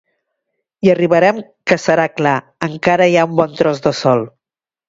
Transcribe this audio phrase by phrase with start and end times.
[0.85, 1.41] Hi arribarem
[1.71, 2.33] que serà clar:
[2.71, 4.27] encara hi ha un bon tros de sol.